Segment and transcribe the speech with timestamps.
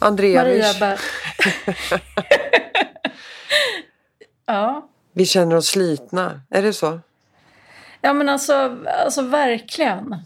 [0.00, 0.96] Andrea, Maria bara...
[4.46, 4.88] ja.
[5.12, 6.40] vi känner oss slitna.
[6.50, 7.00] Är det så?
[8.00, 10.16] Ja men alltså, alltså verkligen.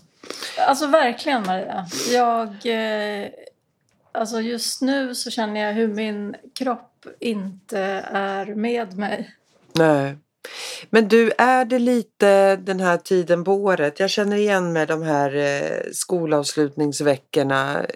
[0.59, 1.87] Alltså verkligen Maria.
[2.13, 3.29] Jag, eh,
[4.13, 7.81] alltså just nu så känner jag hur min kropp inte
[8.13, 9.35] är med mig.
[9.73, 10.17] Nej.
[10.91, 14.01] Men du, är det lite den här tiden på året?
[14.01, 17.87] Jag känner igen med de här eh, skolavslutningsveckorna.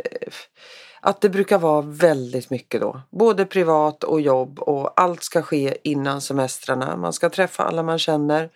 [1.00, 3.00] Att det brukar vara väldigt mycket då.
[3.10, 6.96] Både privat och jobb och allt ska ske innan semestrarna.
[6.96, 8.50] Man ska träffa alla man känner.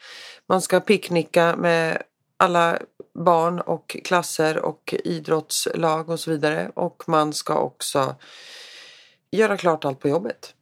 [0.48, 2.02] Man ska picknicka med
[2.36, 2.78] alla
[3.14, 6.70] barn och klasser och idrottslag och så vidare.
[6.74, 8.14] Och man ska också
[9.30, 10.54] göra klart allt på jobbet.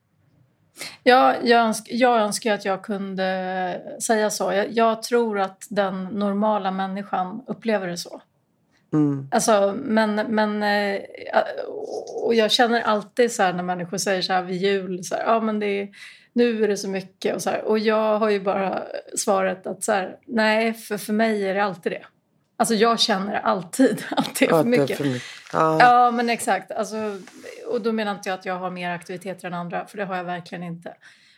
[1.03, 4.53] Ja, jag, önsk, jag önskar att jag kunde säga så.
[4.53, 8.21] Jag, jag tror att den normala människan upplever det så.
[8.93, 9.29] Mm.
[9.31, 11.03] Alltså, men, men, eh,
[12.25, 15.41] och jag känner alltid så när människor säger så här vid jul, så här, ja
[15.41, 15.89] men det är,
[16.33, 17.65] nu är det så mycket och så här.
[17.65, 18.83] Och jag har ju bara
[19.17, 22.05] svaret att så här, nej, för, för mig är det alltid det.
[22.57, 24.97] Alltså jag känner alltid att det är för det är mycket.
[24.97, 25.23] för mycket.
[25.53, 25.79] Ja.
[25.81, 26.73] Ja, men exakt.
[26.73, 26.97] Alltså,
[27.67, 30.17] och då menar inte jag att jag har mer aktiviteter än andra, för det har
[30.17, 30.95] jag verkligen inte.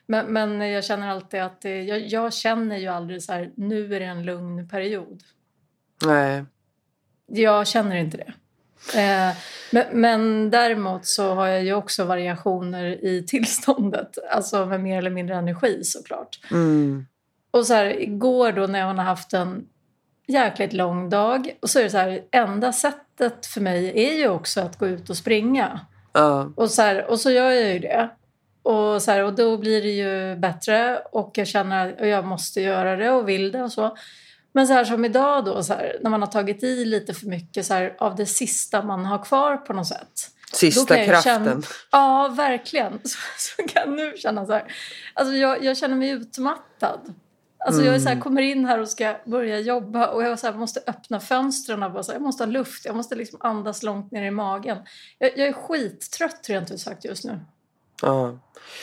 [0.07, 3.95] Men, men jag känner alltid att det, jag, jag känner ju aldrig så här, nu
[3.95, 5.23] är det en lugn period.
[6.07, 6.45] Nej.
[7.35, 8.33] Jag känner inte det.
[9.01, 9.37] Eh,
[9.71, 15.11] men, men däremot så har jag ju också variationer i tillståndet, alltså med mer eller
[15.11, 16.41] mindre energi såklart.
[16.51, 17.07] Mm.
[17.51, 19.67] Och så här, igår då när man har haft en
[20.27, 24.29] jäkligt lång dag och så är det så här, enda sättet för mig är ju
[24.29, 25.81] också att gå ut och springa.
[26.13, 26.53] Ja.
[26.57, 28.09] Och så, här, och så gör jag ju det.
[28.63, 32.61] Och, så här, och då blir det ju bättre och jag känner att jag måste
[32.61, 33.97] göra det och vill det och så.
[34.53, 37.27] Men så här som idag då, så här, när man har tagit i lite för
[37.27, 40.31] mycket så här, av det sista man har kvar på något sätt.
[40.53, 41.45] Sista jag kraften.
[41.45, 43.01] Känna, ja, verkligen.
[43.05, 44.65] Så, så kan jag nu känna så här.
[45.15, 47.15] Alltså jag, jag känner mig utmattad.
[47.67, 50.47] Alltså jag är så här, kommer in här och ska börja jobba och jag så
[50.47, 51.83] här, måste öppna fönstren.
[51.83, 54.31] Och bara så här, jag måste ha luft, jag måste liksom andas långt ner i
[54.31, 54.79] magen.
[55.19, 57.41] Jag, jag är skittrött rent ut sagt just nu.
[58.03, 58.39] Ja.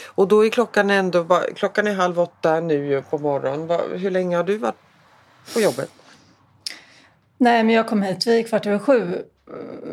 [0.08, 3.80] Och då är klockan ändå klockan är halv åtta nu på morgonen.
[4.00, 4.89] Hur länge har du varit
[5.54, 5.90] på jobbet?
[7.38, 9.24] Nej, men jag kom hit vid kvart över sju.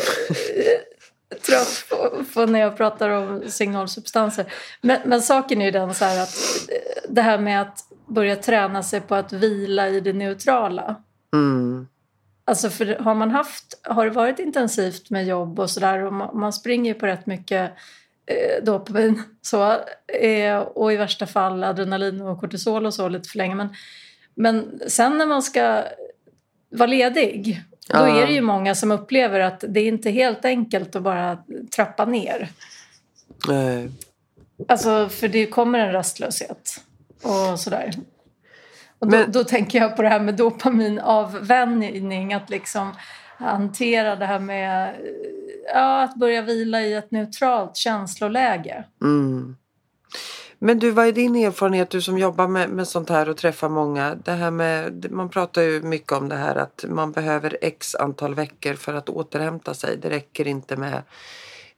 [1.43, 4.53] trött på, på när jag pratar om signalsubstanser.
[4.81, 6.37] Men, men saken är ju den så här att
[6.69, 11.03] eh, det här med att börja träna sig på att vila i det neutrala.
[11.33, 11.89] Mm.
[12.45, 16.39] Alltså för har man haft, har det varit intensivt med jobb och sådär och man,
[16.39, 17.73] man springer på rätt mycket
[18.27, 19.73] eh, dopamin så,
[20.07, 23.55] eh, och i värsta fall adrenalin och kortisol och så lite för länge.
[23.55, 23.69] Men,
[24.35, 25.85] men sen när man ska
[26.71, 30.97] vara ledig då är det ju många som upplever att det är inte helt enkelt
[30.97, 31.39] att bara
[31.77, 32.49] trappa ner.
[33.49, 33.91] Nej.
[34.69, 36.81] Alltså för det kommer en rastlöshet
[37.23, 37.91] och sådär.
[38.99, 42.35] Och då, Men- då tänker jag på det här med dopaminavvänjning.
[42.35, 42.91] Att liksom
[43.39, 44.95] hantera det här med
[45.75, 48.85] ja, att börja vila i ett neutralt känsloläge.
[49.03, 49.57] Mm.
[50.65, 53.69] Men du, vad är din erfarenhet, du som jobbar med, med sånt här och träffar
[53.69, 54.15] många?
[54.15, 58.35] Det här med, man pratar ju mycket om det här att man behöver x antal
[58.35, 59.97] veckor för att återhämta sig.
[59.97, 61.03] Det räcker inte med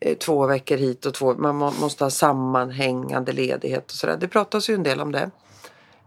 [0.01, 4.17] eh, två veckor hit och två, man må, måste ha sammanhängande ledighet och sådär.
[4.21, 5.31] Det pratas ju en del om det.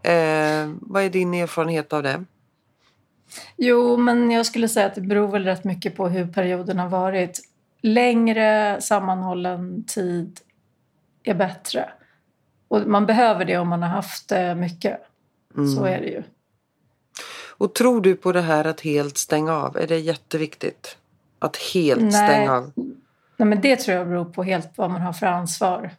[0.02, 2.24] Eh, vad är din erfarenhet av det?
[3.56, 6.88] Jo, men jag skulle säga att det beror väl rätt mycket på hur perioden har
[6.88, 7.40] varit.
[7.82, 10.40] Längre sammanhållen tid
[11.24, 11.88] är bättre.
[12.68, 15.00] Och man behöver det om man har haft eh, mycket.
[15.76, 16.22] Så är det ju.
[17.58, 19.76] Och tror du på det här att helt stänga av?
[19.76, 20.96] Är det jätteviktigt?
[21.38, 22.12] Att helt Nej.
[22.12, 22.72] stänga av?
[23.36, 25.90] Nej, men det tror jag beror på helt vad man har för ansvar.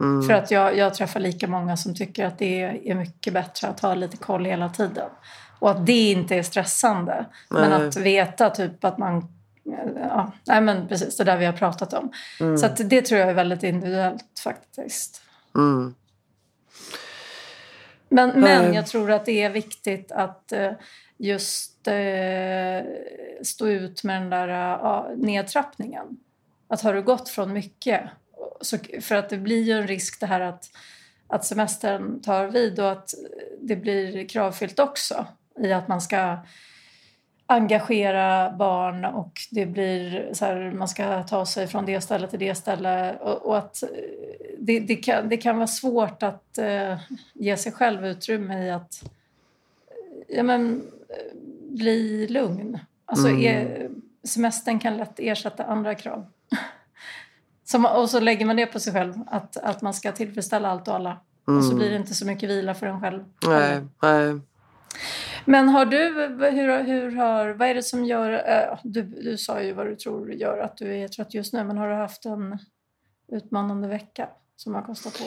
[0.00, 0.22] Mm.
[0.22, 3.80] För att jag, jag träffar lika många som tycker att det är mycket bättre att
[3.80, 5.08] ha lite koll hela tiden.
[5.58, 7.26] Och att det inte är stressande.
[7.48, 7.88] Men Nej.
[7.88, 9.34] att veta typ att man...
[9.96, 12.12] Ja, nej men precis, det där vi har pratat om.
[12.58, 15.22] Så att det tror jag är väldigt individuellt faktiskt.
[15.58, 15.94] Mm.
[18.08, 18.74] Men, men Eh.
[18.74, 20.72] jag tror att det är viktigt att eh,
[21.16, 22.82] just eh,
[23.42, 26.06] stå ut med den där nedtrappningen.
[26.68, 28.00] Att har du gått från mycket,
[28.60, 30.70] så, för att det blir ju en risk det här att,
[31.26, 33.14] att semestern tar vid och att
[33.60, 35.26] det blir kravfyllt också
[35.60, 36.38] i att man ska
[37.50, 42.38] engagera barn och det blir så här, man ska ta sig från det stället till
[42.38, 43.82] det stället och, och att
[44.58, 46.98] det, det, kan, det kan vara svårt att eh,
[47.34, 49.02] ge sig själv utrymme i att
[50.28, 50.82] ja, men,
[51.70, 52.78] bli lugn.
[53.04, 53.42] Alltså, mm.
[53.42, 53.90] är,
[54.24, 56.26] semestern kan lätt ersätta andra krav.
[57.64, 60.88] Som, och så lägger man det på sig själv, att, att man ska tillfredsställa allt
[60.88, 61.16] och alla.
[61.48, 61.58] Mm.
[61.58, 61.78] Och så mm.
[61.78, 63.24] blir det inte så mycket vila för en själv.
[63.46, 64.40] Nej, nej.
[65.44, 65.96] Men har du,
[66.50, 69.96] hur, hur har, vad är det som gör, äh, du, du sa ju vad du
[69.96, 72.58] tror gör att du är trött just nu, men har du haft en
[73.32, 75.24] utmanande vecka som har kostat på?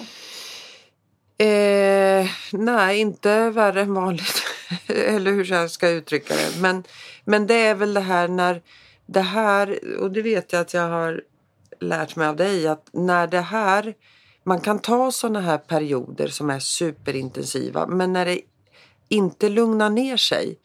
[1.44, 4.44] Eh, nej, inte värre än vanligt.
[4.88, 6.62] Eller hur jag ska uttrycka det.
[6.62, 6.84] Men,
[7.26, 8.62] men det är väl det här när
[9.06, 11.24] det här, och det vet jag att jag har
[11.80, 13.94] lärt mig av dig, att när det här,
[14.44, 18.42] man kan ta sådana här perioder som är superintensiva, men när det
[19.12, 20.60] inte lugnar ner sig,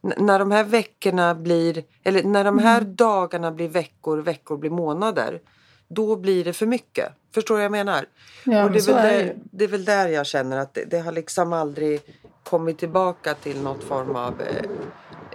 [0.00, 2.96] när de här veckorna blir, eller när de här mm.
[2.96, 5.40] dagarna blir veckor, veckor blir månader,
[5.88, 7.12] då blir det för mycket.
[7.34, 8.06] Förstår du vad jag menar?
[8.44, 10.84] Ja, och det, är väl är där, det är väl där jag känner att det,
[10.84, 12.00] det, har liksom aldrig
[12.44, 14.62] kommit tillbaka till något form av eh,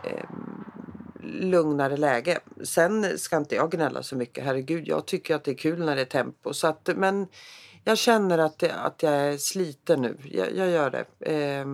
[0.04, 0.26] eh,
[1.24, 2.40] lugnare läge.
[2.64, 4.88] Sen ska inte jag gnälla så mycket, herregud.
[4.88, 6.54] Jag tycker att det är kul när det är tempo.
[6.54, 7.28] Så att, men
[7.84, 10.18] jag känner att, att jag är sliten nu.
[10.24, 11.32] Jag, jag gör det.
[11.34, 11.66] Eh,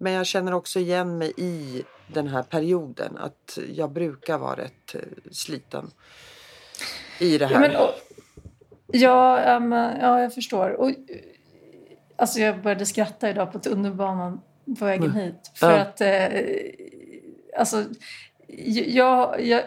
[0.00, 3.16] men jag känner också igen mig i den här perioden.
[3.16, 5.00] Att jag brukar vara rätt eh,
[5.30, 5.90] sliten
[7.18, 7.54] i det här.
[7.54, 7.94] Ja, men, och,
[8.86, 10.70] ja, um, ja, jag förstår.
[10.70, 10.90] Och,
[12.16, 14.40] alltså jag började skratta idag på tunnelbanan
[14.78, 15.16] på vägen mm.
[15.16, 15.50] hit.
[15.54, 15.78] För ja.
[15.78, 16.40] att eh,
[17.58, 17.84] alltså,
[18.86, 19.62] jag, jag,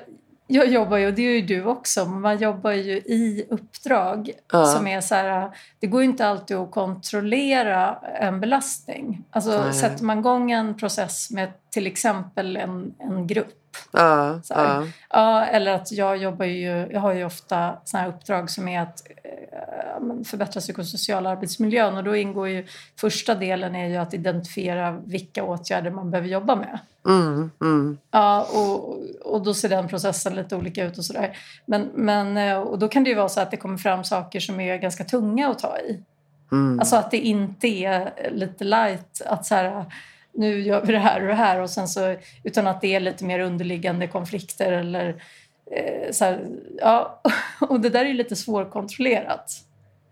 [0.48, 4.66] jag jobbar ju, och det gör ju du också, man jobbar ju i uppdrag ja.
[4.66, 5.50] som är så här,
[5.80, 9.24] det går ju inte alltid att kontrollera en belastning.
[9.30, 9.74] Alltså Nej.
[9.74, 13.60] sätter man igång en process med till exempel en, en grupp
[13.92, 14.88] Ja, ja.
[15.10, 18.81] ja, eller att jag jobbar ju, jag har ju ofta sådana här uppdrag som är
[18.81, 22.68] att eh, förbättra psykosociala arbetsmiljön och då ingår ju
[23.00, 26.80] första delen är ju att identifiera vilka åtgärder man behöver jobba med.
[27.08, 27.98] Mm, mm.
[28.12, 29.00] Ja, och,
[29.34, 31.38] och då ser den processen lite olika ut och sådär.
[31.66, 34.40] Men, men, eh, och då kan det ju vara så att det kommer fram saker
[34.40, 36.04] som är ganska tunga att ta i.
[36.52, 36.80] Mm.
[36.80, 39.86] Alltså att det inte är lite light att så här,
[40.34, 43.00] nu gör vi det här och det här och sen så, utan att det är
[43.00, 45.24] lite mer underliggande konflikter eller
[45.72, 46.48] eh, så här,
[46.78, 47.22] ja,
[47.70, 49.52] och det där är lite svårkontrollerat.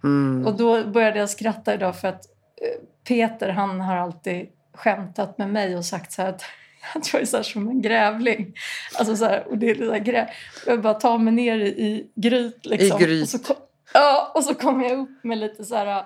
[0.03, 0.47] Mm.
[0.47, 2.25] Och då började jag skratta idag för att
[2.61, 6.43] eh, Peter han har alltid skämtat med mig och sagt så här att
[6.93, 8.53] jag tror det är så som en grävling.
[8.99, 10.29] Alltså så här, och det är så här grä...
[10.65, 13.01] Jag bara tar mig ner i gryt liksom.
[13.01, 13.23] I gryt.
[13.23, 13.55] Och så, kom...
[13.93, 16.05] ja, och så kommer jag upp med lite så här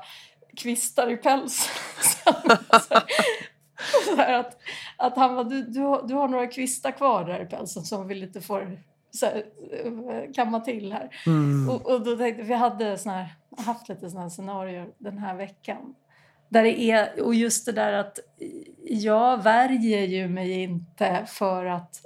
[0.58, 1.72] kvistar i pälsen.
[4.18, 4.58] att,
[4.98, 8.16] att han var, du, du, du har några kvistar kvar där i pälsen som vi
[8.16, 8.78] lite får
[9.12, 11.10] så här, kamma till här.
[11.26, 11.70] Mm.
[11.70, 15.96] Och, och, då tänkte vi hade såna här, haft lite sådana scenarier den här veckan.
[16.56, 18.20] Där det är, och just det där att
[18.84, 22.02] jag värjer ju mig inte för att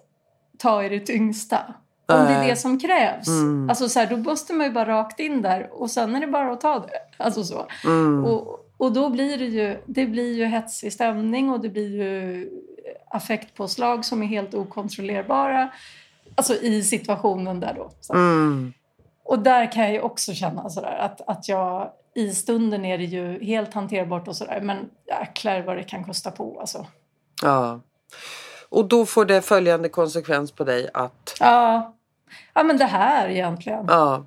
[0.57, 1.57] ta i det tyngsta.
[2.05, 3.27] Om det är det som krävs.
[3.27, 3.69] Mm.
[3.69, 6.27] Alltså så här, då måste man ju bara rakt in där och sen är det
[6.27, 7.23] bara att ta det.
[7.23, 7.67] Alltså så.
[7.85, 8.25] Mm.
[8.25, 12.49] Och, och då blir det ju, det blir ju hetsig stämning och det blir ju
[13.09, 15.69] affektpåslag som är helt okontrollerbara.
[16.35, 18.13] Alltså i situationen där då.
[18.13, 18.73] Mm.
[19.23, 23.03] Och där kan jag ju också känna sådär att, att jag i stunden är det
[23.03, 26.87] ju helt hanterbart och sådär men jäklar vad det kan kosta på alltså.
[27.41, 27.81] Ja.
[28.69, 31.37] Och då får det följande konsekvens på dig att?
[31.39, 31.95] Ja,
[32.53, 33.85] ja men det här egentligen.
[33.87, 34.25] Ja,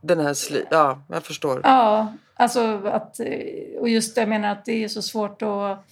[0.00, 0.64] den här sli...
[0.70, 1.60] Ja, jag förstår.
[1.64, 3.20] Ja, Alltså att,
[3.80, 5.84] och just det, jag menar att det är så svårt att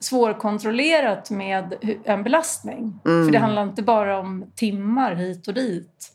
[0.00, 1.74] svårkontrollerat med
[2.04, 3.00] en belastning.
[3.04, 3.24] Mm.
[3.24, 6.12] För det handlar inte bara om timmar hit och dit.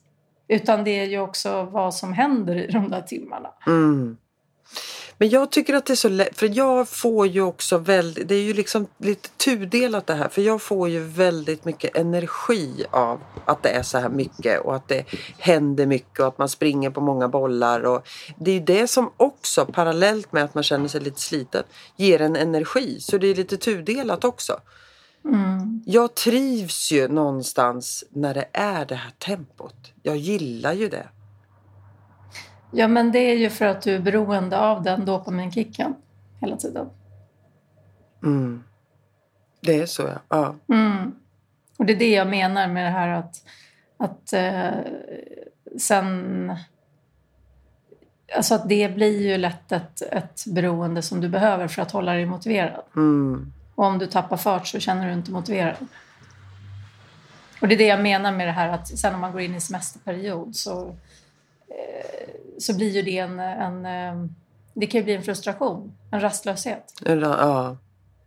[0.50, 3.50] Utan det är ju också vad som händer i de där timmarna.
[3.68, 4.18] Mm.
[5.18, 8.36] Men jag tycker att det är så lätt, för jag får ju också väldigt, det
[8.36, 13.20] är ju liksom lite tudelat det här, för jag får ju väldigt mycket energi av
[13.46, 15.06] att det är så här mycket och att det
[15.38, 19.12] händer mycket och att man springer på många bollar och det är ju det som
[19.18, 21.63] också parallellt med att man känner sig lite sliten
[21.96, 24.60] ger en energi, så det är lite tudelat också.
[25.26, 25.84] Mm.
[25.86, 29.94] Jag trivs ju någonstans när det är det här tempot.
[30.04, 31.08] Jag gillar ju det.
[32.72, 35.96] Ja, men det är ju för att du är beroende av den dopaminkicken
[36.40, 36.90] hela tiden.
[38.24, 38.64] Mm.
[39.62, 40.20] Det är så, ja.
[40.30, 40.76] ja.
[40.76, 41.16] Mm.
[41.78, 43.44] Och det är det jag menar med det här att,
[43.98, 44.72] att eh,
[45.78, 46.56] sen...
[48.36, 52.14] Alltså att det blir ju lätt ett, ett beroende som du behöver för att hålla
[52.14, 52.84] dig motiverad.
[52.96, 53.54] Mm.
[53.80, 55.76] Och om du tappar fart så känner du inte motiverad.
[57.62, 59.56] Och det är det jag menar med det här att sen när man går in
[59.56, 60.88] i semesterperiod så,
[61.68, 64.30] eh, så blir ju det en, en eh,
[64.74, 66.94] det kan ju bli en frustration, en rastlöshet.
[67.06, 67.78] Ja.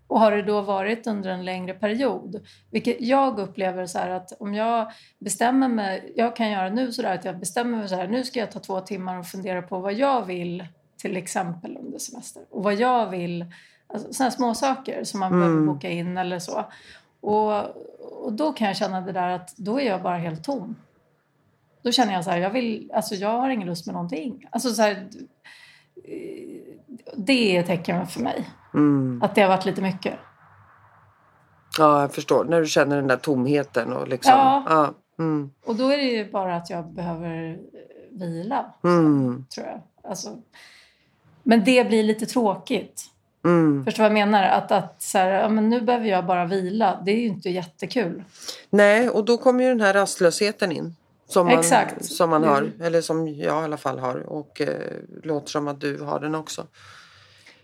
[0.07, 4.55] Och har det då varit under en längre period, vilket jag upplever så att om
[4.55, 8.09] jag bestämmer mig, jag kan göra nu så där att jag bestämmer mig så här,
[8.09, 10.67] nu ska jag ta två timmar och fundera på vad jag vill
[10.97, 13.47] till exempel under semester och vad jag vill,
[13.95, 15.41] alltså sådana små saker som man Mm.
[15.41, 16.65] behöver boka in eller så.
[17.21, 17.65] Och,
[18.25, 20.77] och då kan jag känna det där att då är jag bara helt tom.
[21.83, 24.47] Då känner jag så här, jag vill, alltså jag har ingen lust med någonting.
[24.51, 25.09] Alltså så här,
[26.05, 26.75] eh,
[27.17, 28.49] det är tecken för mig.
[28.75, 29.23] Mm.
[29.23, 30.15] Att det har varit lite mycket.
[31.79, 32.45] ja, jag förstår.
[32.45, 34.33] När du känner den där tomheten och liksom.
[34.33, 34.63] Ja.
[34.69, 34.95] ja.
[35.19, 35.51] Mm.
[35.67, 37.57] Och då är det ju bara att jag behöver eh,
[38.19, 39.45] vila, Mm.
[39.55, 39.81] tror jag.
[40.11, 40.39] Alltså,
[41.43, 43.05] men det blir lite tråkigt.
[43.45, 43.85] Mm.
[43.85, 44.43] Förstår vad jag menar?
[44.43, 47.03] Att, att så här, ja, men nu behöver jag bara vila.
[47.05, 48.25] Det är ju inte jättekul.
[48.71, 50.97] Nej, och då kommer ju den här rastlösheten in.
[51.27, 52.05] Som man, Exakt.
[52.05, 52.73] Som man har, Mm.
[52.83, 54.17] eller som jag i alla fall har.
[54.17, 54.69] Och eh,
[55.23, 56.67] låter som att du har den också.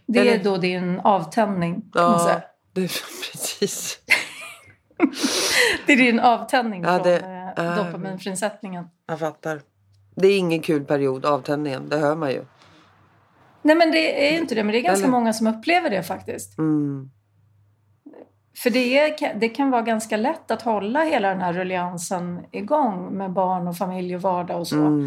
[0.06, 1.82] Det Eller- är då din avtändning.
[1.94, 2.40] Ja,
[2.72, 2.80] det,
[3.32, 3.98] precis.
[5.86, 8.84] Det är din avtändning Ja, från det eh, är- dopaminfrisättningen.
[9.06, 9.60] Jag fattar.
[10.14, 11.88] Det är ingen kul period, avtändningen.
[11.88, 12.44] Det hör man ju.
[13.68, 16.02] Nej men det är inte det, men det är ganska Eller- många som upplever det
[16.02, 16.58] faktiskt.
[16.58, 17.10] Mm.
[18.56, 23.16] För det, är, det kan vara ganska lätt att hålla hela den här rulliansen igång
[23.16, 24.76] med barn och familj och vardag och så.
[24.76, 25.06] Mm.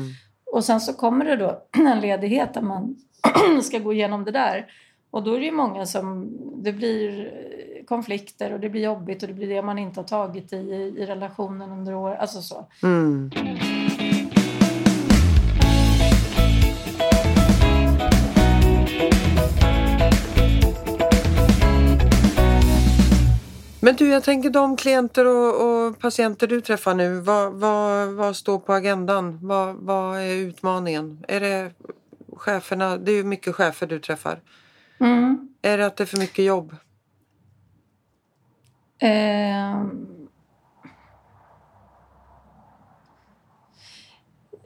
[0.51, 2.96] Och sen så kommer det då en ledighet där man
[3.63, 4.65] ska gå igenom det där.
[5.12, 7.32] Och då är det ju många som, det blir
[7.88, 10.58] konflikter och det blir jobbigt och det blir det man inte har tagit i,
[10.98, 12.15] i relationen under år.
[12.15, 12.68] Alltså så.
[12.84, 13.32] Mm.
[23.84, 28.36] Men du, jag tänker de klienter och, och patienter du träffar nu, vad, vad, vad
[28.36, 29.40] står på agendan?
[29.42, 31.26] Vad, vad är utmaningen?
[31.28, 31.72] Är det
[32.36, 32.98] cheferna?
[32.98, 34.40] Det är ju mycket chefer du träffar.
[35.00, 35.50] Mm.
[35.62, 36.76] Är det att det är för mycket jobb?
[39.00, 40.08] Ehm.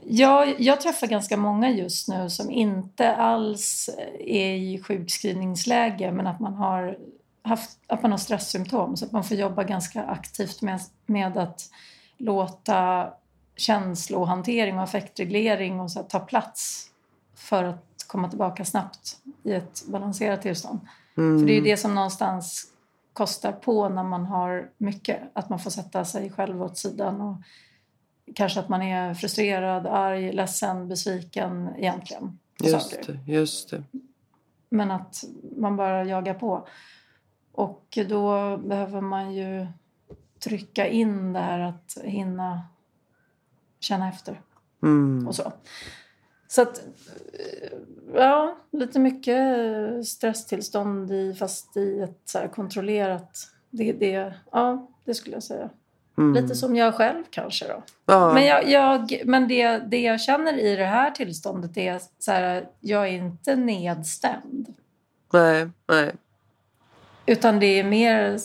[0.08, 6.40] Ja, jag träffar ganska många just nu som inte alls är i sjukskrivningsläge men att
[6.40, 6.98] man har,
[7.46, 11.70] haft, att man har stresssymptom så att man får jobba ganska aktivt med, med att
[12.18, 13.10] låta
[13.56, 16.90] känslohantering och affektreglering och så ta plats
[17.36, 20.80] för att komma tillbaka snabbt i ett balanserat tillstånd.
[21.18, 21.40] Mm.
[21.40, 22.72] För det är ju det som någonstans
[23.14, 25.20] kostar på när man har mycket.
[25.34, 27.38] Att man får sätta sig själv åt sidan och
[28.36, 32.40] kanske att man är frustrerad, arg, ledsen, besviken egentligen.
[32.64, 33.84] Just det, just det.
[34.70, 35.24] Men att
[35.58, 36.68] man bara jagar på.
[37.56, 39.68] Och då behöver man ju
[40.40, 42.62] trycka in det här att hinna
[43.80, 44.42] känna efter
[44.84, 45.28] Mm.
[45.28, 45.54] och så.
[46.48, 46.78] Så att,
[47.34, 47.78] eh,
[48.14, 49.48] ja, lite mycket
[50.08, 53.52] stresstillstånd i, fast i ett så kontrollerat...
[53.70, 55.70] Det, det, ja, det skulle jag säga.
[56.18, 56.44] Mm.
[56.44, 57.84] Lite som jag själv kanske då.
[58.06, 58.34] Ja.
[58.34, 62.70] Men, jag, jag, men det, det jag känner i det här tillståndet är så här,
[62.80, 64.74] jag är inte nedstämd.
[65.34, 66.12] Nej, nej.
[67.26, 68.40] Utan det är mer...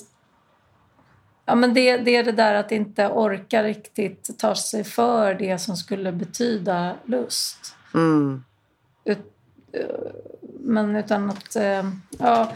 [1.44, 5.58] Ja, men det, det är det där att inte orka riktigt ta sig för det
[5.58, 7.74] som skulle betyda lust.
[7.94, 8.44] Mm.
[9.04, 9.18] Ut,
[9.72, 9.84] eh,
[10.60, 11.56] men utan att...
[11.56, 12.52] eh, Ja,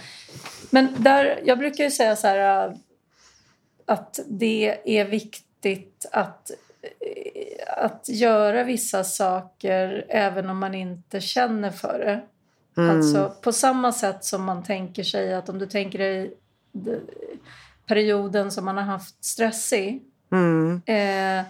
[0.70, 2.74] men där, jag brukar ju säga så här eh,
[3.86, 6.50] att det är viktigt att,
[7.76, 12.20] att göra vissa saker även om man inte känner för det.
[12.76, 12.96] Mm.
[12.96, 16.34] Alltså på samma sätt som man tänker sig att om du tänker dig
[16.72, 17.00] de-
[17.86, 20.02] perioden som man har haft stress i.
[20.32, 20.82] Mm.
[20.86, 21.46] Eh,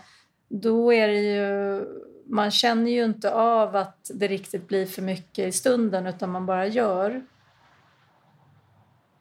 [0.48, 1.84] då är det ju,
[2.26, 6.46] man känner ju inte av att det riktigt blir för mycket i stunden utan man
[6.46, 7.22] bara gör.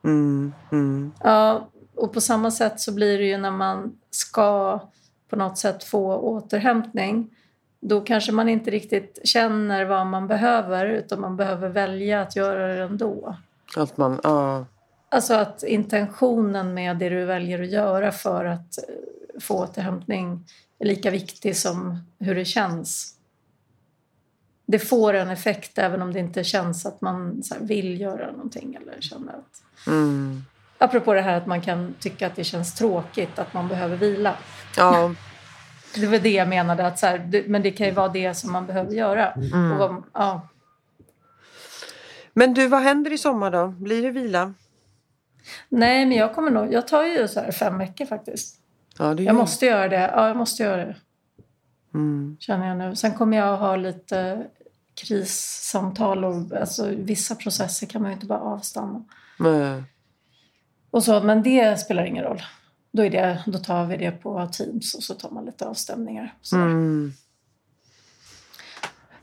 [0.03, 0.53] Mm.
[0.71, 1.11] Mm.
[1.23, 4.79] Ja, och på samma sätt så blir det ju när man ska
[5.29, 7.35] på något sätt få återhämtning.
[7.85, 12.67] Då kanske man inte riktigt känner vad man behöver utan man behöver välja att göra
[12.67, 13.37] det ändå.
[13.75, 14.65] Att man, ja.
[15.09, 20.45] Alltså att intentionen med det du väljer att göra för att eh, få återhämtning
[20.79, 23.15] är lika viktig som hur det känns.
[24.65, 29.01] Det får en effekt även om det inte känns att man vill göra någonting eller
[29.01, 29.87] känner att...
[29.87, 30.45] Mm.
[30.77, 34.35] Apropå det här att man kan tycka att det känns tråkigt att man behöver vila.
[34.77, 35.11] Ja.
[35.95, 38.33] Det var det jag menade, att så här, det, men det kan ju vara det
[38.33, 39.33] som man behöver göra.
[39.73, 40.47] Och vad, ja.
[42.33, 43.67] Men du, vad händer i sommar då?
[43.67, 44.53] Blir det vila?
[45.69, 46.73] Nej, men jag kommer nog...
[46.73, 48.59] Jag tar ju så här fem veckor faktiskt.
[48.97, 50.11] Ja, Jag måste göra det.
[50.15, 50.95] Ja, jag måste göra det.
[51.93, 52.37] Mm.
[52.39, 52.95] Känner jag nu.
[52.95, 54.47] Sen kommer jag ha lite
[54.95, 59.03] krissamtal och alltså, vissa processer kan man ju inte bara avstanna.
[59.39, 59.83] Nej.
[60.91, 62.41] Och så, men det spelar ingen roll.
[62.93, 66.33] Då, är det, då tar vi det på Teams och så tar man lite avstämningar.
[66.53, 67.13] Mm.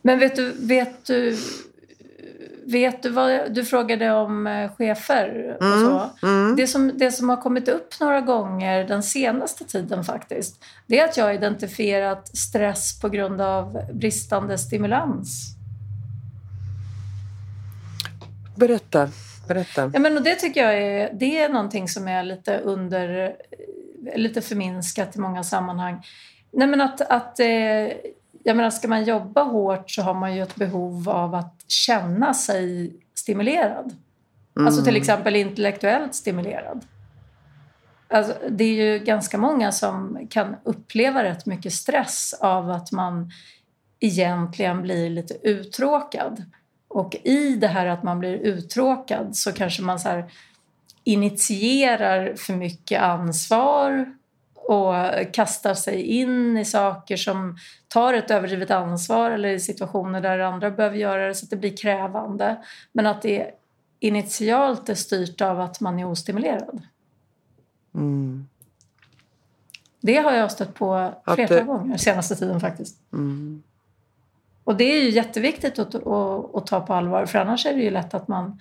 [0.02, 1.38] Men vet du, vet du,
[2.66, 6.26] vet du vad du frågade om eh, chefer och så?
[6.26, 6.56] Mm.
[6.56, 11.04] Det, som, det som har kommit upp några gånger den senaste tiden faktiskt, det är
[11.04, 15.56] att jag har identifierat stress på grund av bristande stimulans.
[18.56, 19.08] Berätta.
[19.54, 19.90] Berätta.
[19.94, 23.36] Ja, men och det tycker jag är, det är någonting som är lite under,
[24.14, 26.06] lite förminskat i många sammanhang.
[26.50, 27.46] Nej, men att, att, eh,
[28.42, 32.34] jag menar, ska man jobba hårt så har man ju ett behov av att känna
[32.34, 33.96] sig stimulerad.
[34.54, 36.84] Alltså till exempel intellektuellt stimulerad.
[38.08, 43.30] Alltså, det är ju ganska många som kan uppleva rätt mycket stress av att man
[44.00, 46.44] egentligen blir lite uttråkad.
[47.00, 50.22] Och i det här att man blir uttråkad så kanske man så
[51.04, 54.14] initierar för mycket ansvar
[54.54, 54.94] och
[55.32, 57.56] kastar sig in i saker som
[57.88, 61.56] tar ett överdrivet ansvar eller i situationer där andra behöver göra det så att det
[61.56, 62.64] blir krävande.
[62.92, 63.50] Men att det
[64.00, 66.82] initialt är styrt av att man är ostimulerad.
[67.94, 68.46] Mm.
[70.00, 72.96] Det har jag stött på Att flertal det- gånger senaste tiden faktiskt.
[73.12, 73.62] Mm.
[74.70, 77.82] Och det är ju jätteviktigt att, att, att ta på allvar för annars är det
[77.82, 78.60] ju lätt att man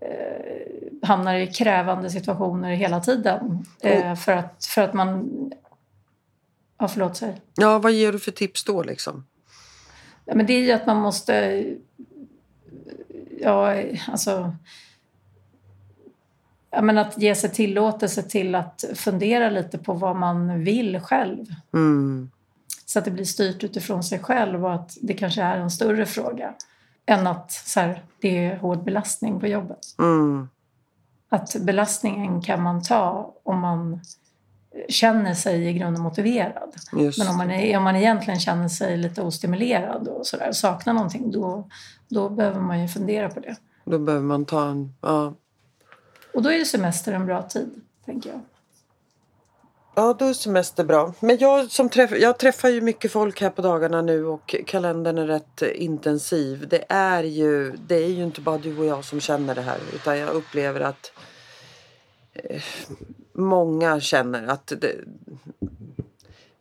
[0.00, 3.64] eh, hamnar i krävande situationer hela tiden.
[3.82, 5.30] Eh, för, att, för att man...
[6.78, 7.40] Ja, förlåt, säg.
[7.54, 9.26] Ja, vad ger du för tips då liksom?
[10.24, 11.64] Ja, men det är ju att man måste...
[13.40, 14.56] Ja, alltså...
[16.70, 21.46] Ja, men att ge sig tillåtelse till att fundera lite på vad man vill själv.
[21.74, 22.30] Mm.
[22.86, 26.06] Så att det blir styrt utifrån sig själv och att det kanske är en större
[26.06, 26.54] fråga
[27.06, 29.78] än att så här, det är hård belastning på jobbet.
[29.98, 30.48] Mm.
[31.28, 34.00] Att belastningen kan man ta om man
[34.88, 36.74] känner sig i grunden motiverad.
[36.92, 37.18] Just.
[37.18, 40.92] Men om man, är, om man egentligen känner sig lite ostimulerad och så där, saknar
[40.92, 41.68] någonting då,
[42.08, 43.56] då behöver man ju fundera på det.
[43.84, 44.94] Då behöver man ta en...
[45.00, 45.34] Ja.
[46.34, 47.70] Och då är ju semester en bra tid,
[48.04, 48.40] tänker jag.
[49.94, 51.14] Ja, då är semester bra.
[51.20, 55.18] Men jag, som träff, jag träffar ju mycket folk här på dagarna nu och kalendern
[55.18, 56.68] är rätt intensiv.
[56.68, 59.78] Det är ju, det är ju inte bara du och jag som känner det här
[59.94, 61.12] utan jag upplever att
[62.32, 62.62] eh,
[63.32, 64.96] många känner att det,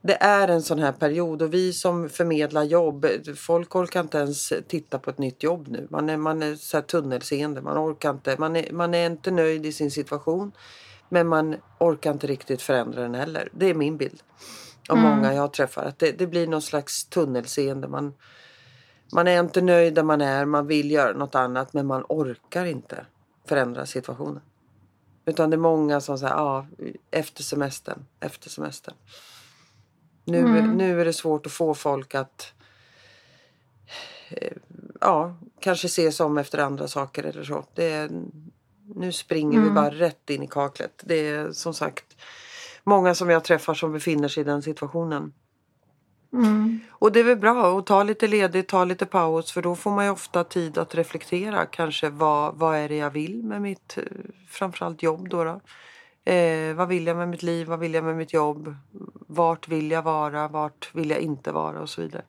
[0.01, 4.53] det är en sån här period och vi som förmedlar jobb, folk orkar inte ens
[4.67, 5.87] titta på ett nytt jobb nu.
[5.89, 9.31] Man är, man är så här tunnelseende, man orkar inte, man är, man är inte
[9.31, 10.51] nöjd i sin situation.
[11.13, 13.49] Men man orkar inte riktigt förändra den heller.
[13.53, 14.23] Det är min bild.
[14.89, 15.09] Av Mm.
[15.09, 15.83] många jag träffar.
[15.85, 17.87] Att det, det blir någon slags tunnelseende.
[17.87, 18.13] Man,
[19.13, 20.45] man är inte nöjd där man är.
[20.45, 21.73] Man vill göra något annat.
[21.73, 23.05] Men man orkar inte
[23.45, 24.41] förändra situationen.
[25.25, 26.65] Utan det är många som säger ja,
[27.11, 28.05] efter semestern.
[28.19, 28.95] Efter semestern.
[30.25, 30.71] Nu, Mm.
[30.71, 32.53] nu är det svårt att få folk att
[34.29, 34.53] eh,
[35.01, 37.65] ja, kanske se sig om efter andra saker eller så.
[37.75, 38.09] Det är,
[38.95, 39.75] nu springer vi Mm.
[39.75, 41.03] bara rätt in i kaklet.
[41.05, 42.05] Det är som sagt
[42.83, 45.33] många som jag träffar som befinner sig i den situationen.
[46.33, 46.79] Mm.
[46.91, 49.91] Och det är väl bra att ta lite ledigt, ta lite paus för då får
[49.91, 53.97] man ju ofta tid att reflektera kanske vad, vad är det jag vill med mitt
[53.97, 54.03] eh,
[54.49, 55.43] framförallt jobb då.
[55.43, 55.61] då?
[56.31, 58.75] Eh, vad vill jag med mitt liv, vad vill jag med mitt jobb?
[59.27, 62.23] Vart vill jag vara, vart vill jag inte vara och så vidare.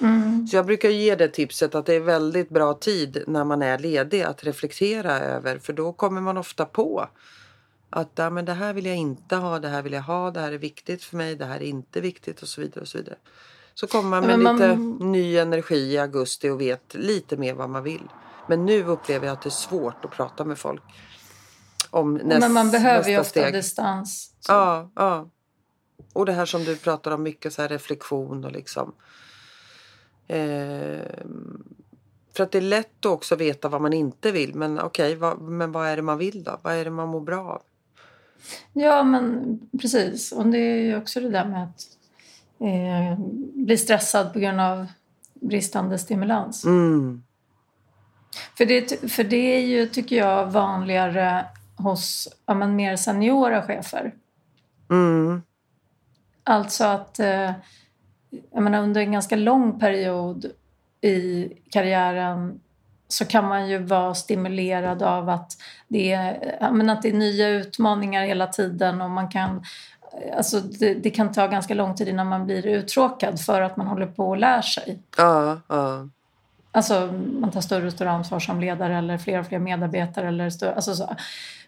[0.00, 0.46] Mm.
[0.46, 3.78] Så jag brukar ge det tipset att det är väldigt bra tid när man är
[3.78, 7.08] ledig att reflektera över för då kommer man ofta på
[7.90, 10.40] att ja, men det här vill jag inte ha, det här vill jag ha, det
[10.40, 12.80] här är viktigt för mig, det här är inte viktigt och så vidare.
[12.80, 13.16] och Så vidare.
[13.74, 17.54] Så kommer man med men lite man- ny energi i augusti och vet lite mer
[17.54, 18.08] vad man vill.
[18.48, 20.82] Men nu upplever jag att det är svårt att prata med folk
[21.90, 23.52] om näst, Men man behöver ju ofta steg.
[23.52, 24.32] distans.
[24.40, 24.52] Så.
[24.52, 25.28] Ja, ja.
[26.12, 28.94] Och det här som du pratar om mycket så här reflektion och liksom.
[30.28, 31.64] Ehm,
[32.36, 34.54] för att det är lätt att också veta vad man inte vill.
[34.54, 36.60] Men okej, vad, men vad är det man vill då?
[36.62, 37.62] Vad är det man mår bra av?
[38.72, 40.32] Ja, men precis.
[40.32, 41.82] Och det är ju också det där med att
[42.60, 43.18] eh,
[43.54, 44.86] bli stressad på grund av
[45.34, 46.64] bristande stimulans.
[46.64, 47.22] Mm.
[48.56, 51.44] För, det, för det är ju, tycker jag, vanligare
[51.76, 54.14] hos ja, men mer seniora chefer.
[54.90, 55.42] Mm.
[56.44, 57.50] Alltså att eh,
[58.52, 60.46] jag menar, under en ganska lång period
[61.00, 62.60] i karriären
[63.08, 65.52] så kan man ju vara stimulerad av att
[65.88, 69.62] det är, men att det är nya utmaningar hela tiden och man kan
[70.36, 73.86] Alltså det, det, kan ta ganska lång tid innan man blir uttråkad för att man
[73.86, 74.98] håller på och lär sig.
[75.16, 76.08] Ja, ja.
[76.72, 77.06] Alltså
[77.40, 80.28] man tar större och större ansvar som ledare eller fler och fler medarbetare.
[80.28, 81.16] Eller större, alltså så.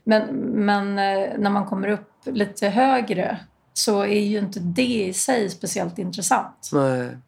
[0.05, 3.39] Men, men eh, när man kommer upp lite högre
[3.73, 6.71] så är ju inte det i sig speciellt intressant.
[6.73, 7.19] Nej.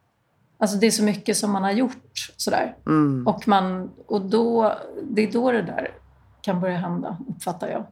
[0.59, 2.77] Alltså det är så mycket som man har gjort sådär.
[2.87, 3.27] Mm.
[3.27, 5.89] Och, man, och då, det är då det där
[6.41, 7.87] kan börja hända, uppfattar jag.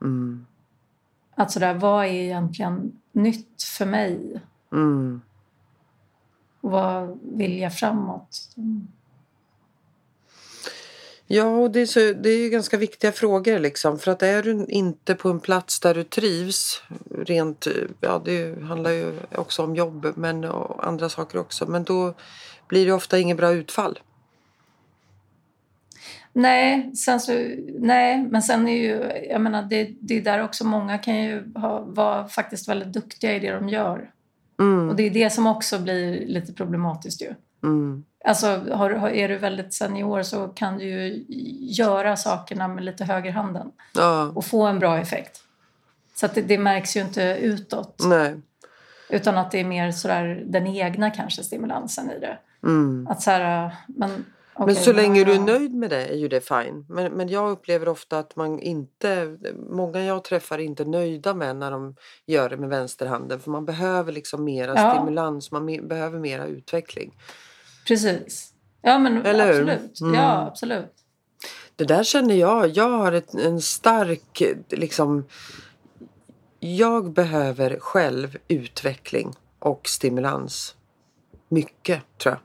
[0.00, 0.46] Mm.
[1.34, 4.40] Att sådär, vad är egentligen nytt för mig?
[4.72, 5.20] Mm.
[6.60, 8.56] Och vad vill jag framåt?
[11.34, 13.98] Ja, och det är, så, det är ju ganska viktiga frågor liksom.
[13.98, 16.82] För att är du inte på en plats där du trivs,
[17.18, 17.66] rent,
[18.00, 21.66] ja det handlar ju också om jobb men och andra saker också.
[21.66, 22.14] Men då
[22.68, 23.98] blir det ofta inget bra utfall.
[26.32, 27.32] Nej, sen så,
[27.78, 31.52] nej, men sen är ju, jag menar det, det är där också många kan ju
[31.54, 34.10] ha, vara faktiskt väldigt duktiga i det de gör.
[34.60, 34.88] Mm.
[34.88, 37.34] Och det är det som också blir lite problematiskt ju.
[37.62, 38.04] Mm.
[38.24, 41.24] Alltså har, är du väldigt senior så kan du ju
[41.60, 45.40] göra sakerna med lite högerhanden Ja, och få en bra effekt.
[46.14, 48.00] Så det, det märks ju inte utåt.
[48.08, 48.34] nej.
[49.08, 52.38] Utan att det är mer sådär den egna kanske stimulansen i det.
[52.62, 53.06] Mm.
[53.10, 56.16] Att så här, men, Men okej, så länge ja, du är nöjd med det är
[56.16, 56.86] ju det fine.
[56.88, 59.38] Men, men jag upplever ofta att man inte,
[59.70, 63.40] många jag träffar är inte nöjda med när de gör det med vänsterhanden.
[63.40, 64.94] För man behöver liksom mera Ja.
[64.94, 67.14] stimulans, man me- behöver mera utveckling.
[67.86, 68.52] Precis.
[68.82, 70.00] Ja men Eller absolut.
[70.00, 70.14] Mm.
[70.14, 70.92] Ja absolut.
[71.76, 72.68] Det där känner jag.
[72.68, 75.24] Jag har ett, en stark liksom.
[76.60, 80.74] Jag behöver själv utveckling och stimulans.
[81.48, 82.40] Mycket tror jag.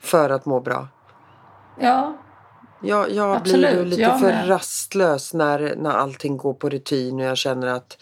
[0.00, 0.88] För att må bra.
[1.80, 2.16] Ja,
[2.82, 4.48] Jag, jag Absolut, blir ju lite jag för med.
[4.48, 7.98] rastlös när, när allting går på rutin och jag känner att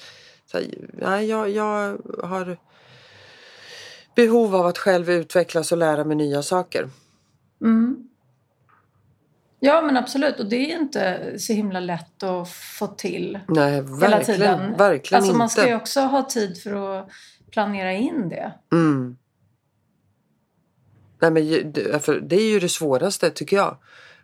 [0.46, 2.56] så här, nej, jag, jag har
[4.16, 6.88] behov av att själv utvecklas och lära mig nya saker.
[7.62, 7.96] mm.
[9.60, 10.40] ja men absolut.
[10.40, 14.76] Och det är inte så himla lätt att få till Nej, hela verkligen, tiden.
[14.76, 15.38] verkligen alltså, inte.
[15.38, 17.08] Man ska ju också ha tid för att
[17.50, 18.52] planera in det.
[18.72, 19.16] Mm.
[21.20, 21.72] Nej, men
[22.28, 23.76] det är ju det svåraste tycker jag.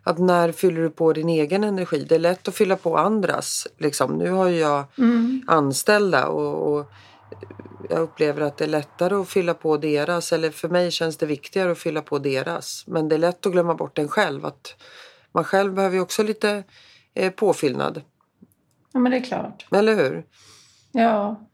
[0.03, 2.05] Att när fyller du på din egen energi?
[2.09, 3.67] Det är lätt att fylla på andras.
[3.77, 4.17] Liksom.
[4.17, 5.43] Nu har ju jag Mm.
[5.47, 6.91] anställda och, och
[7.89, 10.33] jag upplever att det är lättare att fylla på deras.
[10.33, 12.83] Eller för mig känns det viktigare att fylla på deras.
[12.87, 14.45] Men det är lätt att glömma bort en själv.
[14.45, 14.75] Att
[15.31, 16.63] man själv behöver ju också lite
[17.13, 18.01] eh, påfyllnad.
[18.93, 19.67] Ja men det är klart.
[19.71, 20.25] Eller hur?
[20.91, 21.47] Ja,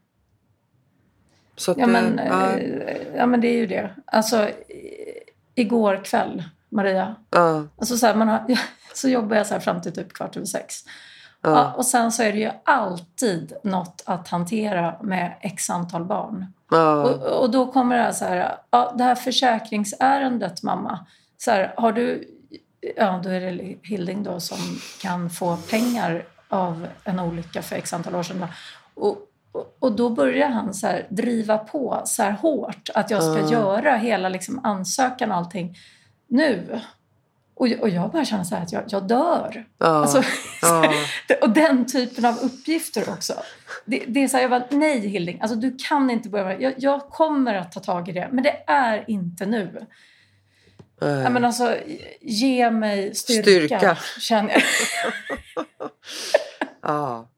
[1.56, 3.94] Så att, ja, men, ja, eh, ja men det är ju det.
[4.06, 4.48] Alltså
[5.54, 7.16] igår kväll, Maria.
[7.30, 8.58] ja, Alltså så, här, man har,
[8.94, 10.84] så jobbar jag så här fram till typ kvart över sex.
[11.42, 16.04] Ja, Ja, och sen så är det ju alltid något att hantera med x antal
[16.04, 16.46] barn.
[16.70, 21.06] ja, Och, och då kommer det här så här, ja, det här försäkringsärendet mamma.
[21.38, 22.24] Så här, har du,
[22.96, 24.58] ja då är det Hilding då som
[25.02, 28.46] kan få pengar av en olycka för x antal år sedan.
[28.94, 29.18] Och,
[29.78, 33.96] och, då börjar han så här, driva på så här hårt att jag ska göra
[33.96, 35.76] hela liksom, ansökan och allting
[36.28, 36.80] nu.
[37.60, 39.64] Och, och jag bara känner så här att jag, jag dör.
[39.78, 40.22] ja, Alltså,
[40.62, 40.94] ja.
[41.40, 43.34] och den typen av uppgifter också.
[43.84, 46.60] Det, det är så här, jag bara, nej Hilding, alltså, du kan inte börja.
[46.60, 49.86] Jag, jag kommer att ta tag i det, men det är inte nu.
[51.00, 51.22] Nej.
[51.22, 51.76] Ja, men alltså,
[52.20, 53.98] ge mig styrka, Styrka.
[54.18, 54.62] känner jag.
[56.82, 57.28] Ja.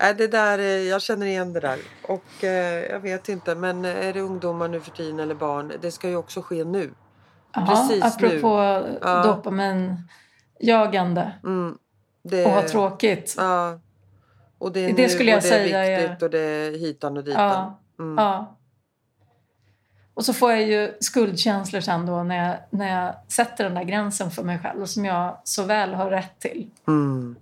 [0.00, 1.78] Nej, det där, eh, jag känner igen det där.
[2.02, 5.72] Och eh, jag vet inte, men är det ungdomar nu för tiden eller barn?
[5.82, 6.94] Det ska ju också ske nu.
[7.52, 9.22] Ja, Precis apropå Ja.
[9.22, 11.78] dopaminjagande Mm.
[12.22, 13.34] Det, och ha tråkigt.
[13.38, 13.78] Ja.
[14.58, 16.38] Och det är Det nu skulle jag och det säga är är- viktigt och det
[16.38, 17.72] är hitan och ditan.
[17.98, 18.18] Mm.
[18.24, 18.56] ja.
[20.14, 23.84] Och så får jag ju skuldkänslor sen då när jag, när jag sätter den där
[23.84, 26.70] gränsen för mig själv som jag så väl har rätt till.
[26.86, 27.36] Mm.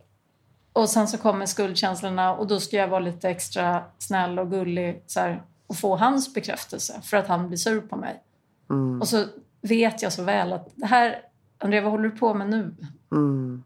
[0.72, 5.02] Och sen så kommer skuldkänslorna och då ska jag vara lite extra snäll och gullig
[5.06, 8.22] så här, och få hans bekräftelse för att han blir sur på mig.
[8.70, 9.00] Mm.
[9.00, 9.24] Och så
[9.60, 11.22] vet jag så väl att det här,
[11.58, 12.74] Andrea vad håller du på med nu?
[13.12, 13.64] Mm.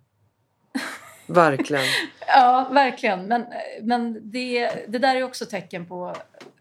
[1.27, 1.85] Verkligen.
[2.27, 3.27] Ja, verkligen.
[3.27, 3.45] Men,
[3.83, 6.17] men det, det där är också tecken på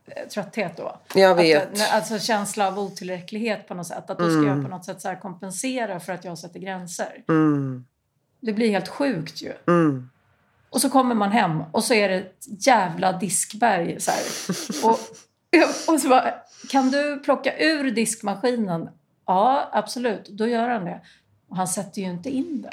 [0.05, 0.99] eh, trötthet då.
[1.15, 1.73] Jag vet.
[1.81, 4.09] Att, alltså känsla av otillräcklighet på något sätt.
[4.09, 4.47] Att då ska Mm.
[4.47, 7.23] jag på något sätt så kompensera för att jag sätter gränser.
[7.29, 7.85] Mm.
[8.39, 9.53] Det blir helt sjukt ju.
[9.67, 10.09] Mm.
[10.69, 13.99] Och så kommer man hem och så är det ett jävla diskberg.
[13.99, 14.11] Så.
[14.87, 14.99] Och,
[15.87, 16.33] och så bara,
[16.69, 18.89] kan du plocka ur diskmaskinen?
[19.25, 20.29] Ja, absolut.
[20.29, 21.01] Då gör han det.
[21.49, 22.71] Och han sätter ju inte in det.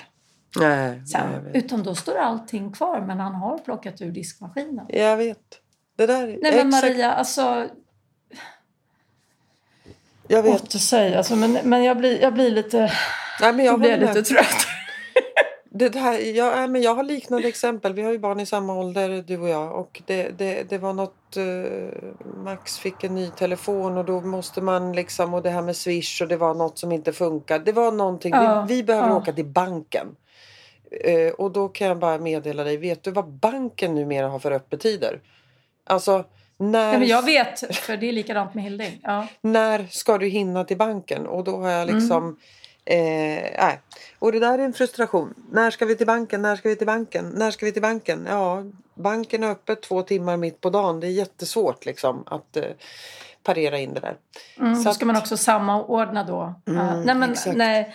[0.60, 1.50] Nej, sen.
[1.54, 4.86] Utan då står allting kvar men han har plockat ur diskmaskinen.
[4.88, 5.38] Jag vet.
[5.96, 7.68] Det där, Nej men exakt, Maria, alltså
[10.28, 10.54] jag vet.
[10.54, 12.92] Åt att säga, alltså, men, men jag, blir, jag blir lite,
[13.40, 14.66] Nej, men jag, blir lite trött.
[15.80, 17.92] Det där, jag, nej, men jag har liknande exempel.
[17.92, 19.72] Vi har ju barn i samma ålder, du och jag.
[19.72, 21.36] Och det, det, det var något...
[21.36, 25.34] eh, Max fick en ny telefon och då måste man liksom...
[25.34, 27.58] Och det här med Swish och det var något som inte funkar.
[27.58, 28.32] Det var någonting.
[28.34, 29.16] Ja, vi, vi behöver ja.
[29.16, 30.06] åka till banken.
[31.04, 32.76] Eh, och då kan jag bara meddela dig.
[32.76, 35.20] Vet du vad banken numera har för öppettider?
[35.84, 36.24] Alltså,
[36.58, 39.00] när, Nej, men jag vet, för det är likadant med Hilding.
[39.02, 39.26] Ja.
[39.40, 41.26] när ska du hinna till banken?
[41.26, 42.36] Och då har jag Mm.
[42.84, 42.96] Eh,
[43.58, 43.80] nej.
[44.18, 45.34] Och det där är en frustration.
[45.52, 46.42] När ska vi till banken?
[46.42, 47.28] När ska vi till banken?
[47.34, 48.26] När ska vi till banken?
[48.30, 48.62] Ja,
[48.94, 51.00] banken är öppet två timmar mitt på dagen.
[51.00, 52.64] Det är jättesvårt liksom att eh,
[53.42, 54.16] parera in det där.
[54.58, 56.54] Mm, Så att- ska man också samordna då.
[56.66, 57.56] Mm, Ja, nej, men, exakt.
[57.56, 57.94] nej,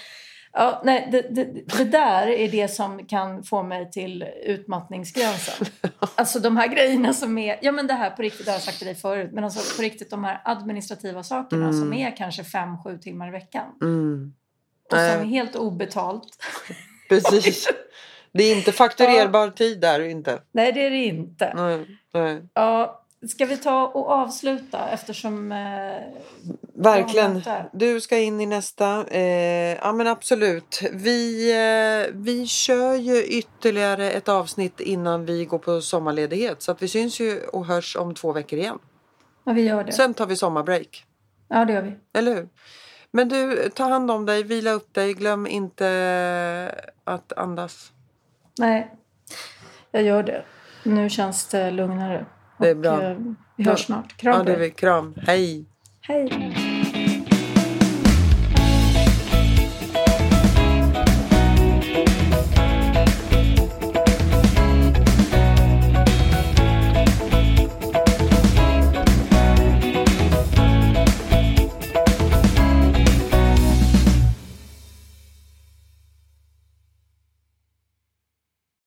[0.54, 1.44] ja, nej det, det,
[1.78, 5.66] det där är det som kan få mig till utmattningsgränsen.
[6.18, 8.64] Alltså de här grejerna som är, ja men det här på riktigt, det har jag
[8.64, 11.80] sagt till dig förut, men alltså på riktigt de här administrativa sakerna Mm.
[11.80, 13.66] som är kanske fem, sju timmar i veckan.
[13.82, 14.34] Mm.
[14.86, 16.44] Och som är Nej, helt obetalt.
[17.10, 17.68] precis.
[18.32, 20.42] Det är inte fakturerbar tid där inte.
[20.52, 21.54] Nej, det är det inte.
[21.56, 22.42] Nej, nej.
[22.54, 25.52] Ja, ska vi ta och avsluta eftersom...
[25.52, 25.58] Eh,
[26.74, 27.42] Verkligen.
[27.46, 27.70] Ja.
[27.74, 29.06] Du ska in i nästa.
[29.08, 30.82] Eh, ja men absolut.
[30.92, 36.62] Vi, eh, vi kör ju ytterligare ett avsnitt innan vi går på sommarledighet.
[36.62, 38.80] Så att vi syns ju och hörs om två veckor igen.
[39.46, 39.92] ja, vi gör det.
[39.92, 41.06] Sen tar vi sommarbreak.
[41.48, 41.94] Ja, det gör vi.
[42.14, 42.50] Eller hur?
[43.16, 45.14] Men du, ta hand om dig, vila upp dig.
[45.14, 47.92] Glöm inte att andas.
[48.60, 48.92] Nej,
[49.92, 50.44] jag gör det.
[50.84, 52.26] Nu känns det lugnare.
[52.58, 53.04] Det är Och, bra.
[53.04, 53.18] eh,
[53.56, 54.18] vi hörs snart.
[54.18, 54.70] Kram Ja, det är vi.
[54.72, 55.16] Kram.
[55.28, 55.66] Hej!
[56.02, 56.75] Hej!